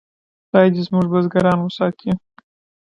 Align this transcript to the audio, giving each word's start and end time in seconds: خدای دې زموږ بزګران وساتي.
خدای 0.47 0.67
دې 0.73 0.81
زموږ 0.87 1.05
بزګران 1.13 1.57
وساتي. 1.61 2.11